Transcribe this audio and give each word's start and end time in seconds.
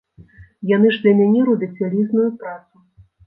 Яны 0.69 0.87
ж 0.95 1.01
для 1.03 1.13
мяне 1.19 1.43
робяць 1.51 1.71
вялізную 1.81 2.27
працу. 2.39 2.73